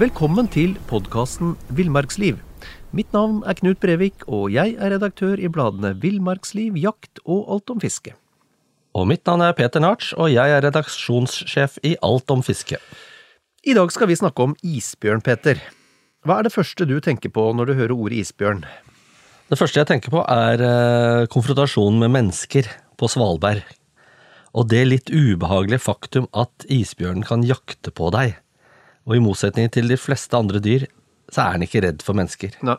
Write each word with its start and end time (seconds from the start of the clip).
Velkommen 0.00 0.46
til 0.48 0.78
podkasten 0.88 1.50
Villmarksliv. 1.76 2.38
Mitt 2.96 3.10
navn 3.12 3.42
er 3.44 3.58
Knut 3.58 3.82
Brevik, 3.82 4.22
og 4.32 4.46
jeg 4.48 4.72
er 4.80 4.94
redaktør 4.94 5.36
i 5.36 5.50
bladene 5.52 5.90
Villmarksliv, 6.00 6.78
Jakt 6.80 7.20
og 7.26 7.50
Alt 7.52 7.72
om 7.74 7.82
fiske. 7.82 8.14
Og 8.96 9.04
mitt 9.10 9.28
navn 9.28 9.44
er 9.44 9.52
Peter 9.58 9.84
Narts, 9.84 10.14
og 10.16 10.32
jeg 10.32 10.56
er 10.56 10.64
redaksjonssjef 10.64 11.76
i 11.84 11.98
Alt 12.00 12.32
om 12.32 12.40
fiske. 12.40 12.80
I 13.60 13.76
dag 13.76 13.92
skal 13.92 14.08
vi 14.08 14.16
snakke 14.16 14.48
om 14.48 14.56
isbjørn, 14.64 15.20
Peter. 15.20 15.60
Hva 16.24 16.38
er 16.38 16.48
det 16.48 16.56
første 16.56 16.88
du 16.88 16.96
tenker 17.04 17.28
på 17.28 17.50
når 17.52 17.68
du 17.68 17.76
hører 17.82 17.96
ordet 17.98 18.24
isbjørn? 18.24 18.64
Det 19.52 19.60
første 19.60 19.82
jeg 19.82 19.92
tenker 19.92 20.16
på, 20.16 20.24
er 20.24 20.64
eh, 20.64 21.28
konfrontasjonen 21.28 22.00
med 22.06 22.16
mennesker 22.16 22.72
på 22.96 23.12
Svalbard. 23.12 23.66
Og 24.56 24.72
det 24.72 24.86
litt 24.88 25.12
ubehagelige 25.12 25.84
faktum 25.92 26.32
at 26.32 26.70
isbjørnen 26.72 27.28
kan 27.28 27.44
jakte 27.44 27.92
på 27.92 28.08
deg. 28.16 28.40
Og 29.08 29.16
i 29.16 29.22
motsetning 29.22 29.70
til 29.72 29.90
de 29.90 29.98
fleste 30.00 30.36
andre 30.36 30.60
dyr, 30.62 30.86
så 31.30 31.46
er 31.46 31.58
den 31.58 31.66
ikke 31.66 31.84
redd 31.86 32.04
for 32.04 32.18
mennesker. 32.18 32.56
Nei. 32.66 32.78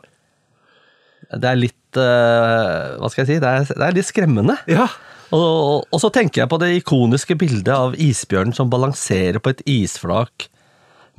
Det 1.32 1.48
er 1.48 1.58
litt 1.58 1.96
uh, 1.96 2.98
Hva 3.00 3.08
skal 3.12 3.22
jeg 3.22 3.28
si? 3.30 3.40
Det 3.40 3.50
er, 3.50 3.66
det 3.70 3.86
er 3.86 3.96
litt 3.96 4.08
skremmende. 4.08 4.56
Ja. 4.70 4.88
Og, 5.32 5.86
og 5.88 6.00
så 6.02 6.10
tenker 6.12 6.42
jeg 6.42 6.50
på 6.52 6.58
det 6.60 6.72
ikoniske 6.82 7.36
bildet 7.40 7.72
av 7.72 7.94
isbjørnen 7.96 8.52
som 8.56 8.72
balanserer 8.72 9.40
på 9.40 9.54
et 9.54 9.62
isflak 9.70 10.50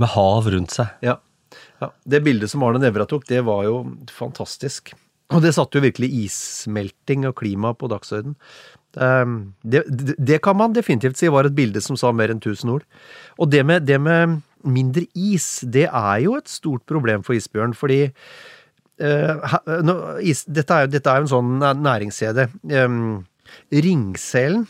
med 0.02 0.12
hav 0.14 0.50
rundt 0.54 0.76
seg. 0.76 0.92
ja. 1.06 1.18
ja. 1.82 1.90
Det 2.06 2.22
bildet 2.26 2.52
som 2.52 2.64
Arne 2.66 2.82
Nævra 2.82 3.08
tok, 3.10 3.26
det 3.30 3.42
var 3.48 3.66
jo 3.66 3.80
fantastisk. 4.14 4.94
Og 5.34 5.42
det 5.42 5.54
satte 5.56 5.80
jo 5.80 5.86
virkelig 5.86 6.12
issmelting 6.28 7.26
og 7.30 7.38
klima 7.40 7.74
på 7.78 7.90
dagsorden. 7.90 8.38
Um, 8.94 9.56
det, 9.66 9.82
det, 9.90 10.16
det 10.22 10.38
kan 10.46 10.58
man 10.60 10.76
definitivt 10.76 11.18
si 11.18 11.32
var 11.34 11.50
et 11.50 11.56
bilde 11.58 11.82
som 11.82 11.98
sa 11.98 12.12
mer 12.14 12.30
enn 12.30 12.42
tusen 12.44 12.70
ord. 12.76 12.86
Og 13.42 13.50
det 13.50 13.64
med, 13.66 13.88
det 13.90 13.98
med 14.02 14.42
mindre 14.64 15.06
is, 15.18 15.62
det 15.64 15.88
er 15.90 16.24
jo 16.26 16.38
et 16.40 16.52
stort 16.52 16.86
problem 16.90 17.24
for 17.26 17.38
isbjørn, 17.38 17.76
fordi 17.78 18.06
uh, 18.08 19.44
ha- 19.54 19.64
nå, 19.84 19.98
is, 20.24 20.46
dette, 20.46 20.80
er, 20.80 20.90
dette 20.92 21.10
er 21.12 21.22
jo 21.22 21.28
en 21.28 21.34
sånn 21.34 21.52
næ- 21.62 21.76
næringskjede. 21.82 22.48
Um, 22.74 23.26
ringselen 23.74 24.66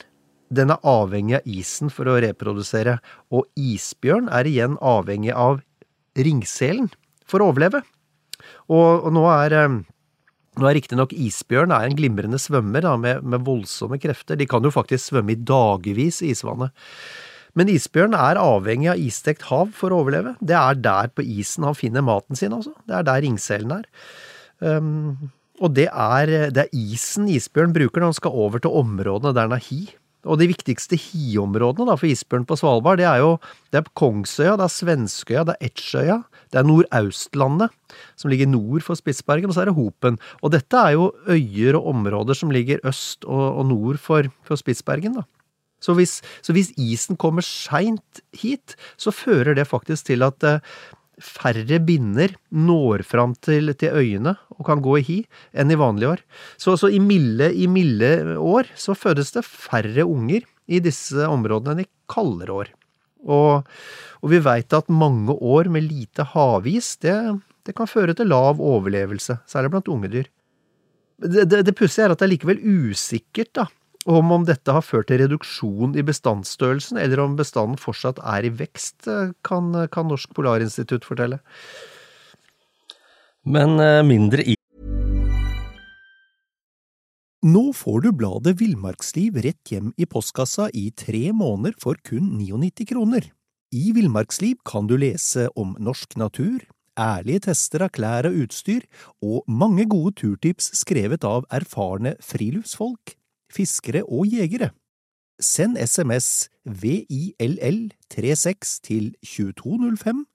den 0.53 0.73
er 0.73 0.83
avhengig 0.85 1.39
av 1.39 1.47
isen 1.49 1.89
for 1.93 2.09
å 2.11 2.19
reprodusere, 2.21 2.99
og 3.33 3.47
isbjørn 3.57 4.29
er 4.33 4.49
igjen 4.49 4.77
avhengig 4.85 5.33
av 5.33 5.63
ringselen 6.13 6.91
for 7.25 7.41
å 7.41 7.49
overleve. 7.49 7.81
Og, 8.69 9.07
og 9.07 9.09
nå 9.15 9.23
er 9.33 9.57
um, 9.63 9.81
nå 10.59 10.67
er 10.69 10.77
riktignok 10.77 11.13
isbjørn 11.17 11.73
er 11.73 11.87
en 11.87 11.95
glimrende 11.97 12.37
svømmer 12.41 12.85
da, 12.85 12.93
med, 12.99 13.23
med 13.25 13.45
voldsomme 13.47 13.97
krefter. 14.01 14.37
De 14.37 14.45
kan 14.49 14.61
jo 14.61 14.69
faktisk 14.73 15.09
svømme 15.09 15.33
i 15.33 15.39
dagevis 15.39 16.21
i 16.21 16.29
isvannet. 16.35 16.73
Men 17.59 17.69
isbjørn 17.69 18.15
er 18.17 18.39
avhengig 18.41 18.89
av 18.93 19.01
isstekt 19.01 19.45
hav 19.51 19.73
for 19.77 19.93
å 19.93 20.01
overleve. 20.01 20.33
Det 20.41 20.57
er 20.57 20.79
der 20.81 21.11
på 21.13 21.25
isen 21.35 21.67
han 21.67 21.77
finner 21.77 22.05
maten 22.05 22.37
sin, 22.39 22.55
altså. 22.55 22.73
Det 22.89 22.97
er 22.97 23.05
der 23.07 23.21
ringselen 23.25 23.75
er. 23.77 23.89
Um, 24.63 25.31
og 25.61 25.75
det 25.77 25.89
er, 25.89 26.31
det 26.53 26.65
er 26.65 26.77
isen 26.77 27.27
isbjørn 27.29 27.75
bruker 27.75 28.01
når 28.01 28.13
han 28.13 28.17
skal 28.17 28.39
over 28.45 28.63
til 28.63 28.73
områdene 28.73 29.35
der 29.35 29.47
han 29.47 29.57
er 29.59 29.67
hi. 29.67 29.83
Og 30.23 30.39
de 30.39 30.47
viktigste 30.47 30.95
hiområdene 30.95 31.97
for 31.99 32.07
isbjørn 32.07 32.45
på 32.47 32.55
Svalbard, 32.57 33.01
det 33.01 33.07
er 33.09 33.19
jo 33.19 33.33
det 33.75 33.81
er 33.81 33.89
Kongsøya, 33.99 34.55
det 34.59 34.65
er 34.65 34.71
Svenskøya, 34.71 35.43
det 35.49 35.57
er 35.57 35.67
Etsjøya, 35.67 36.17
det 36.53 36.61
er 36.61 36.67
Nordaustlandet, 36.69 37.75
som 38.19 38.31
ligger 38.31 38.47
nord 38.47 38.85
for 38.87 38.97
Spitsbergen, 38.97 39.51
og 39.51 39.57
så 39.57 39.65
er 39.65 39.69
det 39.69 39.77
Hopen. 39.77 40.17
Og 40.41 40.55
dette 40.55 40.79
er 40.79 40.95
jo 40.95 41.11
øyer 41.27 41.77
og 41.79 41.91
områder 41.91 42.39
som 42.39 42.55
ligger 42.55 42.81
øst 42.87 43.27
og, 43.27 43.43
og 43.59 43.67
nord 43.73 43.99
for, 44.01 44.31
for 44.47 44.59
Spitsbergen, 44.59 45.19
da. 45.19 45.27
Så 45.83 45.95
hvis, 45.97 46.17
så 46.45 46.55
hvis 46.55 46.71
isen 46.79 47.19
kommer 47.19 47.45
seint 47.45 48.23
hit, 48.39 48.77
så 48.95 49.11
fører 49.11 49.57
det 49.57 49.67
faktisk 49.67 50.07
til 50.07 50.23
at 50.25 50.45
eh, 50.47 50.61
færre 51.21 51.79
binner 51.83 52.33
når 52.49 53.03
fram 53.05 53.35
til, 53.43 53.73
til 53.77 53.93
øyene 53.93 54.35
og 54.55 54.65
kan 54.67 54.81
gå 54.83 54.97
i 54.99 55.05
hi 55.07 55.17
enn 55.53 55.73
i 55.73 55.79
vanlige 55.79 56.15
år. 56.15 56.23
Så, 56.57 56.77
så 56.79 56.89
i, 56.89 57.01
milde, 57.03 57.51
i 57.53 57.67
milde 57.67 58.37
år 58.39 58.71
så 58.79 58.95
fødes 58.97 59.33
det 59.35 59.45
færre 59.45 60.07
unger 60.07 60.47
i 60.71 60.79
disse 60.83 61.27
områdene 61.27 61.75
enn 61.75 61.85
i 61.85 61.91
kaldere 62.11 62.63
år. 62.63 62.71
Og, 63.23 63.67
og 64.19 64.31
vi 64.31 64.41
veit 64.43 64.73
at 64.75 64.91
mange 64.91 65.35
år 65.35 65.69
med 65.71 65.85
lite 65.87 66.25
havis, 66.33 66.95
det, 67.03 67.15
det 67.63 67.75
kan 67.77 67.89
føre 67.89 68.15
til 68.17 68.31
lav 68.31 68.59
overlevelse, 68.59 69.39
særlig 69.47 69.71
blant 69.75 69.91
unge 69.91 70.11
dyr. 70.11 70.27
Det, 71.23 71.45
det, 71.47 71.61
det 71.69 71.75
pussige 71.77 72.07
er 72.07 72.11
at 72.11 72.19
det 72.19 72.27
er 72.27 72.33
likevel 72.33 72.59
usikkert 72.59 73.53
da, 73.55 73.67
om 74.09 74.31
om 74.35 74.45
dette 74.47 74.73
har 74.75 74.83
ført 74.83 75.07
til 75.09 75.21
reduksjon 75.23 75.95
i 75.97 76.03
bestandsstørrelsen, 76.05 76.99
eller 76.99 77.21
om 77.23 77.37
bestanden 77.39 77.79
fortsatt 77.79 78.19
er 78.19 78.47
i 78.47 78.51
vekst, 78.53 79.07
eh, 79.07 79.31
kan, 79.47 79.71
kan 79.91 80.09
Norsk 80.11 80.33
Polarinstitutt 80.35 81.07
fortelle. 81.07 81.39
Men 83.43 83.79
eh, 83.79 84.03
mindre 84.07 84.43
i 84.43 84.57
Nå 87.43 87.73
får 87.75 88.05
du 88.05 88.13
bladet 88.15 88.53
Villmarksliv 88.61 89.35
rett 89.43 89.67
hjem 89.67 89.89
i 89.99 90.05
postkassa 90.07 90.69
i 90.71 90.85
tre 90.95 91.33
måneder 91.35 91.75
for 91.75 91.99
kun 92.07 92.37
99 92.39 92.85
kroner. 92.87 93.27
I 93.75 93.91
Villmarksliv 93.91 94.61
kan 94.63 94.87
du 94.87 94.95
lese 94.95 95.49
om 95.59 95.73
norsk 95.75 96.15
natur, 96.15 96.63
ærlige 96.95 97.49
tester 97.49 97.83
av 97.83 97.91
klær 97.97 98.29
og 98.29 98.37
utstyr, 98.45 98.85
og 99.19 99.43
mange 99.51 99.83
gode 99.91 100.15
turtips 100.21 100.71
skrevet 100.79 101.27
av 101.27 101.43
erfarne 101.51 102.15
friluftsfolk, 102.23 103.17
fiskere 103.55 104.03
og 104.03 104.27
jegere. 104.31 104.69
Send 105.41 105.77
SMS 105.77 106.49
VILL36 106.69 108.79
til 108.83 109.15
2205 109.25 110.25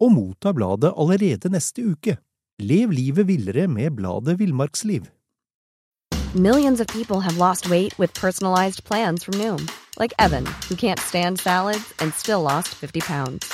og 0.00 0.12
motta 0.12 0.52
bladet 0.52 0.92
allerede 0.96 1.48
neste 1.52 1.86
uke. 1.92 2.16
Lev 2.58 2.90
livet 2.90 3.28
villere 3.28 3.68
med 3.68 3.90
bladet 3.96 4.38
Villmarksliv. 4.38 5.02
Millions 6.34 6.80
of 6.80 6.86
people 6.86 7.20
have 7.20 7.36
lost 7.36 7.70
weight 7.70 7.98
with 7.98 8.12
personalized 8.14 8.84
plans 8.84 9.24
from 9.24 9.38
Noom, 9.38 9.68
like 9.98 10.12
Evan, 10.18 10.46
who 10.68 10.76
can't 10.76 11.00
stand 11.00 11.38
salads 11.38 11.94
and 12.00 12.12
still 12.12 12.42
lost 12.42 12.74
50 12.74 13.00
pounds. 13.00 13.52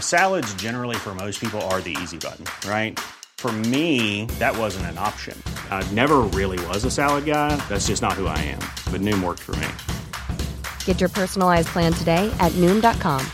Salads, 0.00 0.52
generally, 0.54 0.96
for 0.96 1.14
most 1.14 1.40
people, 1.40 1.60
are 1.70 1.80
the 1.80 1.96
easy 2.02 2.18
button, 2.18 2.44
right? 2.68 2.98
For 3.38 3.52
me, 3.52 4.26
that 4.40 4.56
wasn't 4.56 4.86
an 4.86 4.98
option. 4.98 5.40
I 5.70 5.84
never 5.92 6.18
really 6.34 6.58
was 6.66 6.84
a 6.84 6.90
salad 6.90 7.26
guy. 7.26 7.54
That's 7.68 7.86
just 7.86 8.02
not 8.02 8.14
who 8.14 8.26
I 8.26 8.38
am. 8.38 8.58
But 8.90 9.02
Noom 9.02 9.22
worked 9.22 9.42
for 9.42 9.54
me. 9.56 9.68
Get 10.84 11.00
your 11.00 11.10
personalized 11.10 11.68
plan 11.68 11.92
today 11.92 12.34
at 12.40 12.50
Noom.com. 12.52 13.24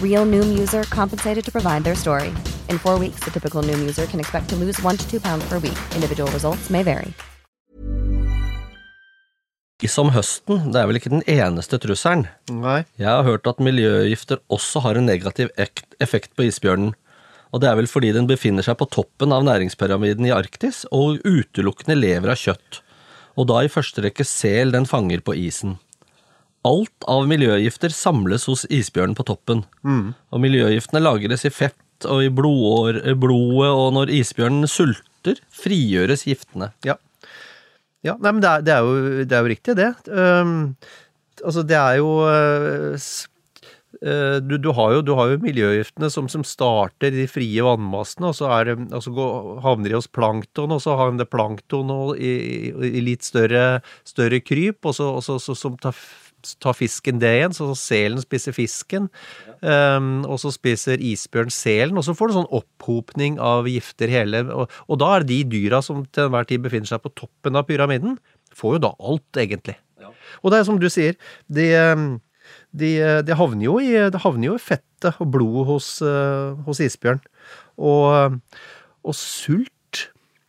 Real 0.00 0.24
Noom 0.26 0.56
user 0.56 0.84
compensated 0.84 1.44
to 1.44 1.50
provide 1.50 1.82
their 1.82 1.96
story. 1.96 2.28
In 2.68 2.78
four 2.78 2.98
weeks, 3.00 3.24
the 3.24 3.32
typical 3.32 3.64
Noom 3.64 3.80
user 3.80 4.06
can 4.06 4.20
expect 4.20 4.48
to 4.50 4.56
lose 4.56 4.80
one 4.82 4.96
to 4.96 5.10
two 5.10 5.20
pounds 5.20 5.44
per 5.48 5.58
week. 5.58 5.78
Individual 5.96 6.30
results 6.30 6.70
may 6.70 6.84
vary. 6.84 7.12
Som 9.82 10.12
høsten, 10.14 10.70
det 10.70 10.78
er 10.78 10.86
vel 10.86 10.96
ikke 11.00 11.10
den 11.10 11.24
eneste 11.26 11.74
trusselen. 11.82 12.28
Nei. 12.54 12.84
Jeg 13.02 13.08
har 13.10 13.24
hørt 13.26 13.48
at 13.50 13.58
miljøgifter 13.58 14.38
også 14.46 14.78
har 14.84 14.94
en 14.94 15.08
negativ 15.10 15.50
effekt 15.58 16.36
på 16.38 16.46
isbjørnen. 16.46 16.92
Og 17.52 17.60
det 17.60 17.68
er 17.68 17.76
vel 17.76 17.90
fordi 17.90 18.14
den 18.16 18.28
befinner 18.28 18.64
seg 18.64 18.78
på 18.80 18.88
toppen 18.92 19.32
av 19.36 19.44
næringspyramiden 19.44 20.28
i 20.28 20.32
Arktis 20.34 20.86
og 20.90 21.20
utelukkende 21.26 21.98
lever 21.98 22.32
av 22.32 22.40
kjøtt. 22.40 22.80
Og 23.36 23.48
da 23.48 23.60
i 23.64 23.72
første 23.72 24.04
rekke 24.04 24.24
sel 24.28 24.72
den 24.72 24.88
fanger 24.88 25.20
på 25.24 25.36
isen. 25.36 25.76
Alt 26.68 27.06
av 27.10 27.26
miljøgifter 27.28 27.92
samles 27.92 28.46
hos 28.48 28.64
isbjørnen 28.70 29.16
på 29.18 29.26
toppen. 29.28 29.64
Og 30.32 30.42
miljøgiftene 30.42 31.02
lagres 31.02 31.44
i 31.48 31.52
fett 31.52 32.06
og 32.08 32.24
i 32.24 32.32
blodår, 32.34 33.00
blodet, 33.20 33.70
og 33.70 33.88
når 33.98 34.12
isbjørnen 34.20 34.70
sulter, 34.70 35.38
frigjøres 35.54 36.24
giftene. 36.26 36.72
Ja. 36.86 36.96
ja 38.06 38.16
nei, 38.18 38.32
men 38.32 38.42
det 38.42 38.50
er, 38.50 38.64
det 38.66 38.74
er, 38.74 38.86
jo, 38.86 39.26
det 39.26 39.36
er 39.36 39.44
jo 39.44 39.52
riktig, 39.52 39.76
det. 39.78 39.90
Um, 40.08 40.54
altså, 41.44 41.66
det 41.66 41.78
er 41.78 42.00
jo 42.00 42.14
uh, 42.26 43.10
du, 44.00 44.56
du, 44.58 44.70
har 44.72 44.96
jo, 44.96 45.02
du 45.04 45.12
har 45.18 45.32
jo 45.32 45.42
miljøgiftene 45.42 46.08
som, 46.10 46.28
som 46.32 46.44
starter 46.46 47.12
i 47.12 47.22
de 47.22 47.28
frie 47.30 47.64
vannmassene, 47.64 48.30
og 48.30 48.38
så 48.38 48.48
er 48.56 48.70
det, 48.70 48.76
altså 48.94 49.12
går, 49.14 49.60
havner 49.64 49.92
de 49.92 49.98
hos 49.98 50.10
plankton, 50.10 50.74
og 50.74 50.82
så 50.84 50.96
har 50.98 51.12
de 51.12 51.22
det 51.22 51.30
plankton 51.32 51.92
i, 52.16 52.32
i, 52.32 52.90
i 52.98 53.04
litt 53.04 53.26
større, 53.26 53.82
større 54.08 54.40
kryp, 54.44 54.80
og 54.88 54.96
så, 54.98 55.12
og 55.18 55.24
så, 55.26 55.38
så, 55.42 55.56
som 55.58 55.76
tar, 55.82 55.98
tar 56.62 56.76
fisken 56.76 57.20
det 57.22 57.34
igjen, 57.38 57.54
så 57.56 57.68
selen 57.78 58.22
spiser 58.24 58.56
fisken, 58.56 59.08
um, 59.60 60.10
og 60.24 60.40
så 60.42 60.52
spiser 60.54 61.02
isbjørn 61.12 61.52
selen, 61.54 62.00
og 62.00 62.06
så 62.06 62.16
får 62.18 62.30
du 62.30 62.38
sånn 62.40 62.50
opphopning 62.62 63.38
av 63.42 63.70
gifter 63.70 64.12
hele, 64.12 64.44
og, 64.54 64.72
og 64.88 65.02
da 65.02 65.14
er 65.14 65.26
det 65.26 65.34
de 65.34 65.58
dyra 65.58 65.82
som 65.84 66.04
til 66.08 66.28
enhver 66.28 66.48
tid 66.48 66.64
befinner 66.64 66.90
seg 66.90 67.04
på 67.04 67.14
toppen 67.24 67.58
av 67.58 67.68
pyramiden, 67.70 68.18
får 68.56 68.76
jo 68.76 68.84
da 68.88 68.94
alt, 69.00 69.40
egentlig. 69.40 69.78
Og 70.42 70.52
det 70.52 70.60
er 70.60 70.68
som 70.68 70.78
du 70.80 70.88
sier, 70.92 71.16
de, 71.52 71.70
um, 71.92 72.06
de, 72.72 72.92
de, 73.26 73.36
havner, 73.36 73.66
jo 73.68 73.78
i, 73.82 73.92
de 74.12 74.22
havner 74.24 74.48
jo 74.50 74.56
i 74.58 74.62
fettet 74.62 75.20
og 75.20 75.32
blodet 75.34 75.66
hos, 75.68 75.88
uh, 76.04 76.58
hos 76.66 76.80
isbjørn. 76.84 77.20
Og, 77.82 78.38
og 79.04 79.16
sult, 79.18 80.06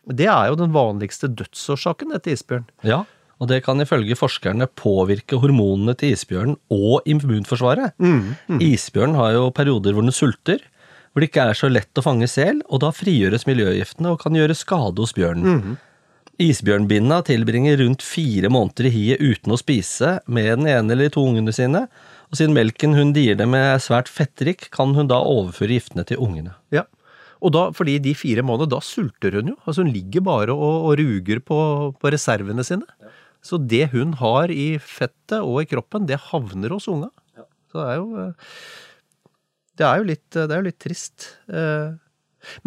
det 0.08 0.28
er 0.28 0.50
jo 0.50 0.60
den 0.60 0.72
vanligste 0.74 1.30
dødsårsaken 1.32 2.16
etter 2.16 2.36
isbjørn. 2.36 2.66
Ja, 2.86 3.04
og 3.42 3.50
det 3.50 3.64
kan 3.66 3.82
ifølge 3.82 4.16
forskerne 4.16 4.68
påvirke 4.78 5.38
hormonene 5.42 5.96
til 5.98 6.14
isbjørnen 6.14 6.58
og 6.72 7.06
immunforsvaret. 7.10 7.96
Isbjørnen 8.62 9.18
har 9.18 9.34
jo 9.36 9.48
perioder 9.54 9.96
hvor 9.96 10.06
den 10.06 10.14
sulter, 10.14 10.62
hvor 11.12 11.22
det 11.22 11.30
ikke 11.30 11.48
er 11.50 11.58
så 11.58 11.70
lett 11.70 12.00
å 12.00 12.04
fange 12.04 12.28
sel, 12.30 12.62
og 12.66 12.80
da 12.82 12.92
frigjøres 12.94 13.46
miljøgiftene 13.46 14.14
og 14.14 14.22
kan 14.22 14.38
gjøre 14.38 14.56
skade 14.58 15.02
hos 15.02 15.14
bjørnen. 15.16 15.76
Isbjørnbinna 16.42 17.20
tilbringer 17.26 17.78
rundt 17.82 18.02
fire 18.02 18.50
måneder 18.50 18.88
i 18.88 18.94
hiet 18.94 19.22
uten 19.22 19.54
å 19.54 19.60
spise 19.60 20.16
med 20.26 20.50
den 20.56 20.70
ene 20.70 20.94
eller 20.94 21.06
de 21.06 21.14
to 21.14 21.22
ungene 21.22 21.54
sine, 21.54 21.84
og 22.30 22.38
siden 22.38 22.56
melken 22.56 22.96
hun 22.96 23.12
dier 23.16 23.38
det 23.38 23.46
med 23.50 23.62
er 23.74 23.82
svært 23.82 24.10
fettrik, 24.10 24.68
kan 24.74 24.94
hun 24.96 25.10
da 25.10 25.20
overføre 25.20 25.76
giftene 25.76 26.06
til 26.08 26.20
ungene. 26.22 26.54
Ja. 26.74 26.86
Og 27.44 27.52
da, 27.52 27.66
fordi 27.76 27.98
de 28.00 28.14
fire 28.16 28.44
månedene, 28.46 28.72
da 28.72 28.80
sulter 28.84 29.36
hun 29.38 29.52
jo. 29.52 29.58
Altså 29.64 29.84
Hun 29.84 29.92
ligger 29.92 30.24
bare 30.24 30.54
og, 30.54 30.88
og 30.88 30.96
ruger 31.00 31.42
på, 31.44 31.58
på 32.00 32.12
reservene 32.14 32.64
sine. 32.64 32.88
Så 33.44 33.58
det 33.60 33.90
hun 33.92 34.14
har 34.16 34.52
i 34.52 34.78
fettet 34.80 35.42
og 35.42 35.60
i 35.60 35.68
kroppen, 35.68 36.08
det 36.08 36.22
havner 36.30 36.72
hos 36.72 36.88
unga. 36.88 37.10
Så 37.68 37.82
det 37.82 37.90
er 37.90 37.98
jo 37.98 38.08
eh, 38.22 38.54
Det 39.74 39.86
er 39.88 39.98
jo 39.98 40.08
litt, 40.08 40.28
det 40.32 40.48
er 40.48 40.62
jo 40.62 40.68
litt 40.70 40.80
trist. 40.80 41.28
Eh, 41.50 41.92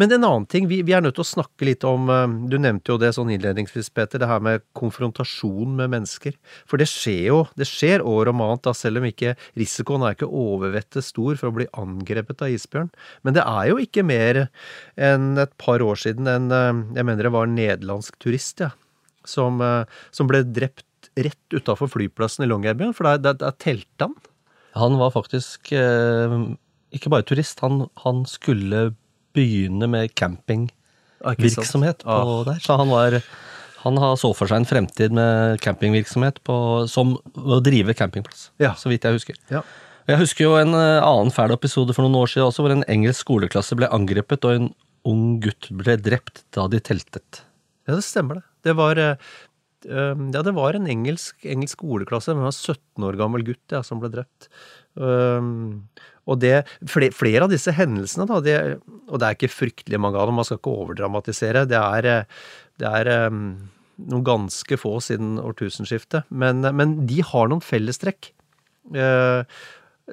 Men 0.00 0.12
en 0.12 0.26
annen 0.26 0.46
ting, 0.50 0.68
vi, 0.70 0.80
vi 0.86 0.94
er 0.96 1.04
nødt 1.04 1.16
til 1.18 1.24
å 1.24 1.28
snakke 1.28 1.68
litt 1.68 1.86
om 1.88 2.10
eh, 2.12 2.24
Du 2.50 2.58
nevnte 2.60 2.92
jo 2.92 2.98
det 3.00 3.12
sånn 3.16 3.32
innledningsvis, 3.34 3.90
Peter, 3.94 4.22
det 4.22 4.30
her 4.30 4.42
med 4.44 4.64
konfrontasjon 4.78 5.76
med 5.78 5.92
mennesker. 5.94 6.36
For 6.68 6.80
det 6.80 6.88
skjer 6.90 7.22
jo, 7.28 7.38
det 7.58 7.68
skjer 7.70 8.04
år 8.06 8.32
om 8.32 8.42
annet, 8.44 8.64
da, 8.66 8.74
selv 8.76 9.02
om 9.02 9.08
ikke 9.08 9.36
risikoen 9.58 10.06
er 10.06 10.16
ikke 10.16 10.30
overvettet 10.30 11.06
stor 11.06 11.38
for 11.40 11.50
å 11.50 11.56
bli 11.60 11.68
angrepet 11.78 12.44
av 12.44 12.54
isbjørn. 12.54 12.92
Men 13.26 13.38
det 13.38 13.46
er 13.46 13.70
jo 13.72 13.78
ikke 13.82 14.06
mer 14.06 14.44
enn 14.96 15.32
et 15.38 15.54
par 15.60 15.82
år 15.84 15.98
siden 16.00 16.28
en 16.30 16.46
Jeg 16.48 17.04
mener 17.04 17.26
det 17.26 17.32
var 17.34 17.46
en 17.46 17.56
nederlandsk 17.58 18.16
turist, 18.22 18.62
ja 18.64 18.72
som, 19.28 19.60
eh, 19.60 19.84
som 20.14 20.30
ble 20.30 20.42
drept 20.46 21.10
rett 21.18 21.54
utafor 21.54 21.90
flyplassen 21.90 22.44
i 22.44 22.48
Longyearbyen, 22.50 22.94
for 22.96 23.08
der, 23.08 23.22
der, 23.22 23.38
der 23.40 23.56
telte 23.60 24.08
han. 24.08 24.16
Han 24.78 24.98
var 25.00 25.14
faktisk 25.14 25.72
eh, 25.74 26.36
ikke 26.94 27.12
bare 27.12 27.26
turist, 27.26 27.62
han, 27.64 27.86
han 28.04 28.24
skulle 28.28 28.92
begynne 29.36 29.88
med 29.90 30.14
campingvirksomhet 30.18 32.04
Ah, 32.06 32.22
på 32.24 32.44
der. 32.48 32.60
Så 32.64 32.76
han 32.78 32.88
var 32.92 33.20
han 33.84 33.96
har 34.02 34.16
så 34.18 34.32
for 34.34 34.50
seg 34.50 34.58
en 34.62 34.66
fremtid 34.68 35.12
med 35.14 35.60
campingvirksomhet 35.62 36.40
på, 36.46 36.54
som 36.90 37.14
å 37.38 37.60
drive 37.62 37.94
campingplass, 37.94 38.50
Ja. 38.58 38.72
så 38.74 38.90
vidt 38.90 39.04
jeg 39.06 39.14
husker. 39.14 39.36
Ja. 39.50 39.62
Jeg 40.08 40.18
husker 40.18 40.44
jo 40.44 40.56
en 40.58 40.74
eh, 40.74 40.98
annen 41.04 41.30
fæl 41.30 41.52
episode 41.54 41.94
for 41.94 42.02
noen 42.02 42.16
år 42.18 42.26
siden 42.32 42.48
også, 42.48 42.64
hvor 42.64 42.72
en 42.74 42.82
engelsk 42.88 43.22
skoleklasse 43.22 43.76
ble 43.78 43.86
angrepet, 43.92 44.44
og 44.44 44.50
en 44.56 44.68
ung 45.06 45.38
gutt 45.44 45.68
ble 45.70 45.94
drept 46.00 46.42
da 46.56 46.66
de 46.66 46.80
teltet. 46.80 47.42
Ja, 47.86 47.94
det 47.94 48.02
stemmer 48.04 48.40
det. 48.40 48.44
Det 48.66 48.74
var, 48.76 48.98
eh, 48.98 49.14
um, 49.86 50.30
ja, 50.34 50.42
det 50.42 50.54
var 50.56 50.74
en 50.74 50.88
engelsk, 50.90 51.36
engelsk 51.44 51.78
skoleklasse 51.78 52.34
med 52.34 52.48
en 52.50 52.52
17 52.52 53.04
år 53.04 53.16
gammel 53.20 53.44
gutt 53.46 53.70
ja, 53.70 53.82
som 53.86 54.00
ble 54.02 54.10
drept. 54.10 54.48
Um, 54.98 55.86
og 56.26 56.40
det, 56.42 56.64
flere, 56.88 57.12
flere 57.14 57.46
av 57.46 57.52
disse 57.54 57.70
hendelsene, 57.72 58.26
da, 58.26 58.40
det, 58.42 58.58
og 59.08 59.20
det 59.20 59.26
er 59.26 59.38
ikke 59.38 59.52
fryktelig 59.52 60.00
mange 60.00 60.20
av 60.20 60.28
dem, 60.28 60.38
man 60.38 60.46
skal 60.46 60.60
ikke 60.60 60.76
overdramatisere, 60.84 61.64
det 61.70 61.80
er, 61.80 62.08
eh, 62.12 62.46
det 62.78 62.92
er 63.00 63.10
um, 63.28 63.40
noen 64.08 64.26
ganske 64.26 64.78
få 64.78 64.98
siden 65.04 65.36
årtusenskiftet, 65.42 66.28
men, 66.30 66.62
men 66.76 67.00
de 67.08 67.22
har 67.26 67.50
noen 67.50 67.64
fellestrekk. 67.64 68.32
Uh, 68.94 69.42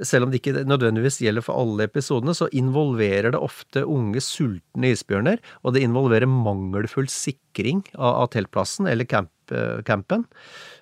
selv 0.03 0.25
om 0.25 0.31
det 0.31 0.41
ikke 0.41 0.65
nødvendigvis 0.67 1.21
gjelder 1.23 1.45
for 1.45 1.59
alle 1.61 1.87
episodene, 1.87 2.35
så 2.35 2.49
involverer 2.55 3.31
det 3.31 3.39
ofte 3.39 3.85
unge, 3.87 4.19
sultne 4.23 4.91
isbjørner, 4.91 5.39
og 5.63 5.75
det 5.75 5.85
involverer 5.85 6.29
mangelfull 6.29 7.07
sikring 7.11 7.83
av, 7.95 8.25
av 8.25 8.31
teltplassen 8.33 8.89
eller 8.91 9.07
camp, 9.07 9.31
eh, 9.55 9.79
campen. 9.87 10.25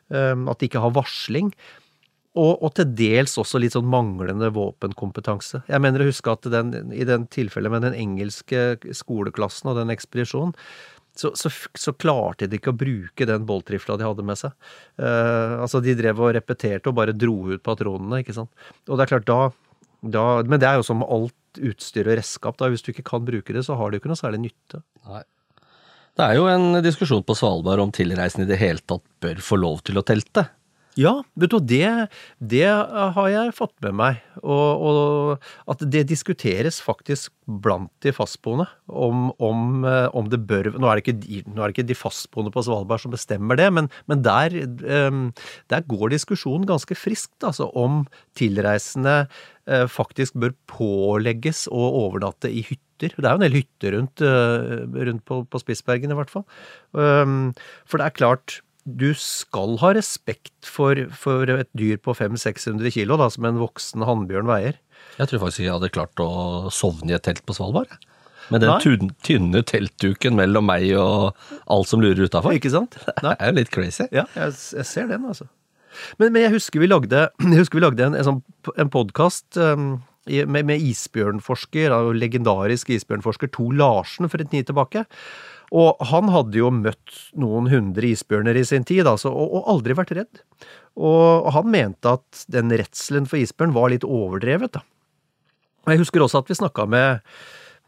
Eh, 0.10 0.34
At 0.34 0.60
de 0.60 0.70
ikke 0.70 0.82
har 0.82 0.96
varsling. 0.98 1.54
Og, 2.34 2.64
og 2.66 2.72
til 2.74 2.90
dels 2.98 3.36
også 3.38 3.60
litt 3.62 3.76
sånn 3.76 3.90
manglende 3.90 4.50
våpenkompetanse. 4.56 5.62
Jeg 5.70 5.82
mener 5.84 6.02
å 6.02 6.08
huske 6.08 6.34
at 6.34 6.48
den, 6.50 6.74
i 6.90 7.06
den 7.06 7.28
tilfellet 7.30 7.74
med 7.74 7.86
den 7.86 7.98
engelske 7.98 8.64
skoleklassen 8.98 9.70
og 9.70 9.78
den 9.78 9.94
ekspedisjonen, 9.94 10.56
så, 11.14 11.30
så, 11.38 11.52
så 11.78 11.94
klarte 11.94 12.48
de 12.50 12.58
ikke 12.58 12.72
å 12.74 12.78
bruke 12.78 13.28
den 13.30 13.46
boltrifla 13.46 14.00
de 14.02 14.08
hadde 14.08 14.26
med 14.26 14.40
seg. 14.40 14.56
Uh, 14.98 15.62
altså, 15.62 15.82
de 15.86 15.94
drev 15.98 16.24
og 16.26 16.34
repeterte 16.34 16.90
og 16.90 16.98
bare 16.98 17.14
dro 17.14 17.36
ut 17.52 17.62
patronene, 17.66 18.24
ikke 18.24 18.34
sant. 18.40 18.50
Og 18.90 18.98
det 18.98 19.06
er 19.06 19.14
klart, 19.14 19.30
da, 19.30 19.52
da 20.02 20.26
Men 20.48 20.58
det 20.64 20.72
er 20.72 20.80
jo 20.80 20.88
som 20.88 21.04
med 21.04 21.14
alt 21.14 21.62
utstyr 21.62 22.10
og 22.10 22.18
redskap, 22.18 22.58
da. 22.58 22.72
Hvis 22.74 22.82
du 22.82 22.90
ikke 22.96 23.06
kan 23.12 23.30
bruke 23.30 23.54
det, 23.54 23.62
så 23.68 23.78
har 23.78 23.92
det 23.92 24.00
jo 24.00 24.04
ikke 24.04 24.14
noe 24.16 24.24
særlig 24.24 24.42
nytte. 24.48 24.82
Nei. 25.06 25.22
Det 26.18 26.26
er 26.26 26.38
jo 26.38 26.50
en 26.50 26.82
diskusjon 26.86 27.24
på 27.26 27.38
Svalbard 27.38 27.82
om 27.82 27.94
tilreisende 27.94 28.46
i 28.46 28.52
det 28.52 28.60
hele 28.62 28.82
tatt 28.86 29.06
bør 29.22 29.40
få 29.42 29.58
lov 29.62 29.86
til 29.86 30.02
å 30.02 30.06
telte. 30.06 30.48
Ja, 31.00 31.14
vet 31.40 31.50
du, 31.50 31.58
det, 31.58 31.88
det 32.38 32.68
har 32.70 33.30
jeg 33.32 33.54
fått 33.58 33.74
med 33.82 33.96
meg. 33.98 34.20
Og, 34.44 34.84
og 34.86 35.72
at 35.72 35.82
det 35.90 36.04
diskuteres 36.12 36.78
faktisk 36.84 37.32
blant 37.44 37.90
de 38.06 38.14
fastboende 38.14 38.68
om, 38.88 39.32
om, 39.42 39.84
eh, 39.90 40.06
om 40.16 40.30
det 40.32 40.44
bør 40.48 40.70
nå 40.78 40.88
er 40.90 41.00
det, 41.00 41.04
ikke 41.04 41.50
nå 41.50 41.64
er 41.64 41.72
det 41.72 41.76
ikke 41.76 41.90
de 41.90 41.98
fastboende 41.98 42.54
på 42.54 42.64
Svalbard 42.66 43.02
som 43.04 43.14
bestemmer 43.14 43.60
det, 43.60 43.68
men, 43.76 43.90
men 44.12 44.22
der, 44.26 44.54
eh, 44.54 45.20
der 45.74 45.88
går 45.90 46.14
diskusjonen 46.14 46.70
ganske 46.70 46.98
friskt, 46.98 47.40
altså 47.44 47.68
om 47.74 48.04
tilreisende 48.38 49.24
eh, 49.68 49.88
faktisk 49.92 50.38
bør 50.40 50.54
pålegges 50.72 51.66
å 51.74 51.84
overnatte 52.06 52.52
i 52.52 52.64
hytter. 52.64 53.18
Det 53.18 53.26
er 53.26 53.34
jo 53.34 53.42
en 53.42 53.48
del 53.48 53.58
hytter 53.58 53.98
rundt, 53.98 54.24
eh, 54.24 54.84
rundt 55.10 55.26
på, 55.28 55.42
på 55.50 55.64
Spitsbergen, 55.64 56.14
i 56.14 56.20
hvert 56.22 56.32
fall. 56.32 56.46
Um, 56.96 57.52
For 57.90 58.00
det 58.00 58.08
er 58.08 58.20
klart, 58.22 58.62
du 58.84 59.12
skal 59.16 59.78
ha 59.80 59.94
respekt 59.96 60.68
for, 60.68 61.00
for 61.16 61.50
et 61.54 61.70
dyr 61.78 62.00
på 62.04 62.16
500-600 62.18 62.94
kilo, 62.96 63.18
da, 63.20 63.30
som 63.32 63.48
en 63.48 63.62
voksen 63.62 64.04
hannbjørn 64.08 64.50
veier. 64.50 64.80
Jeg 65.20 65.30
tror 65.30 65.46
faktisk 65.46 65.64
jeg 65.64 65.76
hadde 65.76 65.92
klart 65.94 66.24
å 66.24 66.72
sovne 66.74 67.14
i 67.14 67.18
et 67.18 67.24
telt 67.26 67.44
på 67.48 67.56
Svalbard. 67.56 67.92
Med 68.52 68.60
den 68.60 68.74
Nei. 68.74 69.10
tynne, 69.24 69.62
teltduken 69.64 70.36
mellom 70.36 70.68
meg 70.68 70.90
og 71.00 71.32
alt 71.72 71.90
som 71.90 72.04
lurer 72.04 72.28
utafor. 72.28 72.56
Ikke 72.58 72.74
sant? 72.74 72.98
Det 73.24 73.36
er 73.38 73.52
jo 73.52 73.60
litt 73.62 73.72
crazy. 73.72 74.08
Ja, 74.12 74.26
jeg, 74.36 74.56
jeg 74.76 74.90
ser 74.90 75.08
den, 75.12 75.30
altså. 75.32 75.48
Men, 76.18 76.34
men 76.34 76.42
jeg 76.44 76.56
husker 76.56 76.82
vi 76.84 76.90
lagde, 76.90 77.28
husker 77.62 77.80
vi 77.80 77.86
lagde 77.86 78.10
en, 78.10 78.18
en, 78.18 78.28
sånn, 78.28 78.42
en 78.76 78.92
podkast 78.92 79.60
um, 79.62 79.94
med, 80.28 80.66
med 80.68 80.84
isbjørnforsker, 80.92 81.96
legendarisk 82.18 82.92
isbjørnforsker 82.96 83.52
To 83.56 83.70
Larsen 83.76 84.32
for 84.32 84.44
en 84.44 84.52
tid 84.52 84.68
tilbake. 84.68 85.06
Og 85.74 86.04
han 86.12 86.30
hadde 86.30 86.60
jo 86.60 86.70
møtt 86.74 87.16
noen 87.40 87.70
hundre 87.72 88.12
isbjørner 88.14 88.58
i 88.60 88.66
sin 88.68 88.86
tid, 88.86 89.08
altså, 89.10 89.32
og, 89.34 89.56
og 89.58 89.70
aldri 89.74 89.98
vært 89.98 90.14
redd. 90.20 90.44
Og 91.02 91.50
han 91.56 91.72
mente 91.74 92.14
at 92.20 92.44
den 92.54 92.70
redselen 92.70 93.26
for 93.30 93.42
isbjørn 93.42 93.74
var 93.74 93.90
litt 93.94 94.06
overdrevet, 94.06 94.78
da. 94.78 94.84
Jeg 95.90 96.00
husker 96.00 96.24
også 96.24 96.44
at 96.44 96.52
vi 96.52 96.56
snakka 96.56 96.86
med, 96.88 97.26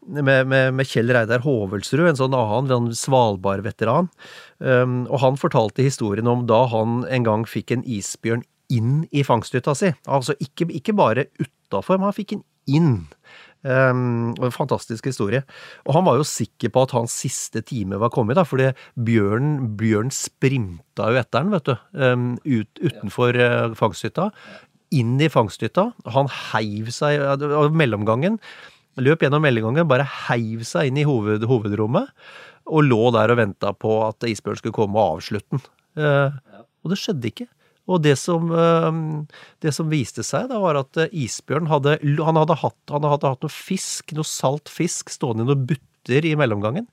med, 0.04 0.50
med, 0.50 0.74
med 0.76 0.88
Kjell 0.90 1.14
Reidar 1.14 1.46
Hovelsrud, 1.46 2.04
en 2.10 2.18
sånn 2.18 2.36
annen 2.36 2.74
en 2.74 2.90
Svalbard-veteran. 2.98 4.10
Um, 4.58 4.98
og 5.06 5.22
han 5.22 5.40
fortalte 5.40 5.86
historien 5.86 6.28
om 6.28 6.44
da 6.50 6.64
han 6.74 7.06
en 7.08 7.24
gang 7.24 7.46
fikk 7.48 7.72
en 7.72 7.86
isbjørn 7.86 8.44
inn 8.74 9.06
i 9.14 9.22
fangsthytta 9.24 9.76
si. 9.78 9.94
Altså 10.10 10.36
ikke, 10.42 10.68
ikke 10.74 10.96
bare 10.98 11.28
utafor, 11.38 11.96
men 11.96 12.10
han 12.10 12.18
fikk 12.18 12.34
den 12.34 12.44
inn. 12.66 12.92
Um, 13.66 14.30
en 14.38 14.52
fantastisk 14.54 15.08
historie. 15.08 15.40
Og 15.88 15.96
han 15.96 16.04
var 16.06 16.20
jo 16.20 16.26
sikker 16.28 16.70
på 16.70 16.84
at 16.86 16.94
hans 16.94 17.16
siste 17.24 17.64
time 17.66 17.98
var 17.98 18.12
kommet, 18.14 18.38
da, 18.38 18.44
fordi 18.46 18.68
bjørnen, 19.08 19.72
bjørn 19.80 20.12
sprinta 20.14 21.08
jo 21.10 21.18
etter 21.18 21.42
den, 21.42 21.50
vet 21.56 21.66
du. 21.66 21.74
Um, 21.98 22.28
ut, 22.46 22.70
utenfor 22.78 23.40
uh, 23.40 23.74
fangsthytta. 23.78 24.30
Inn 24.94 25.16
i 25.18 25.30
fangsthytta. 25.32 25.88
Han 26.14 26.30
heiv 26.52 26.92
seg 26.94 27.18
av 27.26 27.74
mellomgangen. 27.74 28.38
Løp 29.02 29.26
gjennom 29.26 29.42
mellomgangen, 29.44 29.88
bare 29.90 30.06
heiv 30.28 30.62
seg 30.68 30.92
inn 30.92 31.02
i 31.02 31.08
hoved, 31.08 31.48
hovedrommet. 31.50 32.14
Og 32.70 32.86
lå 32.86 33.02
der 33.14 33.34
og 33.34 33.40
venta 33.40 33.74
på 33.74 33.98
at 34.06 34.26
isbjørn 34.30 34.62
skulle 34.62 34.78
komme 34.78 35.00
og 35.00 35.18
avslutte 35.18 35.58
den. 35.58 35.66
Uh, 35.98 36.62
og 36.84 36.94
det 36.94 37.02
skjedde 37.02 37.32
ikke. 37.32 37.50
Og 37.86 38.02
det 38.02 38.16
som, 38.18 38.48
det 39.62 39.72
som 39.74 39.90
viste 39.92 40.24
seg, 40.26 40.48
da, 40.50 40.58
var 40.62 40.80
at 40.80 40.98
isbjørnen 41.06 41.22
isbjørn 41.22 41.70
hadde, 41.70 41.98
han 42.26 42.40
hadde, 42.40 42.56
hatt, 42.62 42.78
han 42.90 43.06
hadde 43.06 43.30
hatt 43.30 43.46
noe 43.46 43.52
fisk, 43.52 44.10
noe 44.16 44.26
salt 44.26 44.72
fisk, 44.72 45.12
stående 45.14 45.46
i 45.46 45.50
noen 45.52 45.68
butter 45.70 46.26
i 46.26 46.34
mellomgangen. 46.38 46.88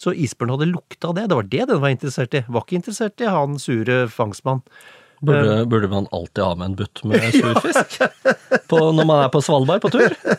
Så 0.00 0.14
isbjørn 0.16 0.54
hadde 0.54 0.70
lukta 0.72 1.12
det. 1.12 1.28
Det 1.28 1.38
var 1.38 1.50
det 1.52 1.66
den 1.68 1.82
var 1.84 1.92
interessert 1.92 2.34
i. 2.34 2.42
Var 2.48 2.64
ikke 2.64 2.80
interessert 2.80 3.22
i 3.22 3.28
han 3.30 3.60
sure 3.60 4.06
fangstmann. 4.10 4.64
Burde, 5.22 5.52
burde 5.70 5.88
man 5.92 6.06
alltid 6.10 6.42
ha 6.42 6.54
med 6.58 6.66
en 6.72 6.76
butt 6.80 7.02
med 7.06 7.22
surfisk 7.36 7.98
på, 8.68 8.78
når 8.96 9.06
man 9.06 9.20
er 9.22 9.28
på 9.30 9.42
Svalbard 9.44 9.84
på 9.84 9.92
tur? 9.94 10.16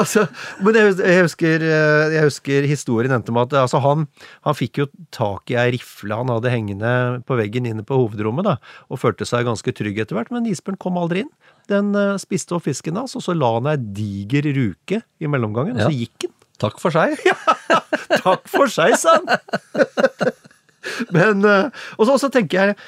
Altså, 0.00 0.22
men 0.62 0.76
jeg, 0.78 0.92
jeg, 1.02 1.22
husker, 1.26 1.62
eh, 1.66 2.12
jeg 2.14 2.22
husker 2.28 2.66
historien 2.70 3.12
endte 3.12 3.32
med 3.34 3.48
at 3.50 3.56
altså 3.64 3.80
han, 3.82 4.04
han 4.46 4.54
fikk 4.56 4.78
jo 4.80 4.86
tak 5.14 5.50
i 5.52 5.56
ei 5.58 5.66
rifle 5.74 6.14
han 6.16 6.30
hadde 6.30 6.52
hengende 6.52 6.92
på 7.26 7.36
veggen 7.38 7.66
inne 7.68 7.82
på 7.86 7.98
hovedrommet, 7.98 8.46
da, 8.46 8.54
og 8.88 9.00
følte 9.02 9.26
seg 9.28 9.44
ganske 9.50 9.74
trygg 9.76 9.98
etter 10.04 10.16
hvert, 10.16 10.30
men 10.34 10.46
isbjørn 10.48 10.78
kom 10.80 10.98
aldri 11.02 11.24
inn. 11.26 11.32
Den 11.70 11.90
eh, 11.98 12.14
spiste 12.22 12.54
opp 12.56 12.64
fisken 12.70 12.98
hans, 13.02 13.16
og 13.18 13.26
så 13.26 13.34
la 13.36 13.50
han 13.58 13.68
ei 13.74 13.76
diger 13.98 14.46
ruke 14.56 15.02
i 15.20 15.30
mellomgangen, 15.30 15.74
og 15.76 15.84
Ja. 15.84 15.90
så 15.90 15.98
gikk 15.98 16.26
den. 16.28 16.34
Takk 16.62 16.78
for 16.82 16.94
seg. 16.94 17.18
Takk 18.24 18.46
for 18.52 18.70
seg, 18.70 18.94
sa 19.00 19.18
han! 19.18 20.34
Men, 21.14 21.44
eh, 21.44 21.84
og 21.98 22.08
så 22.20 22.30
tenker 22.32 22.70
jeg, 22.70 22.78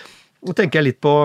nå 0.42 0.54
tenker 0.58 0.80
jeg 0.80 0.92
litt 0.92 1.02
på 1.02 1.16